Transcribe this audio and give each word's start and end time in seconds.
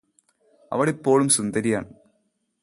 അവളിപ്പോളും 0.71 1.29
സുന്ദരിയാണ് 1.29 1.89